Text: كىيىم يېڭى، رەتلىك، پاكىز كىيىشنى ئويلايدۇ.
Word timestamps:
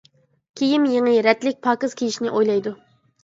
كىيىم 0.61 0.87
يېڭى، 0.93 1.13
رەتلىك، 1.27 1.59
پاكىز 1.67 1.95
كىيىشنى 2.01 2.31
ئويلايدۇ. 2.33 2.73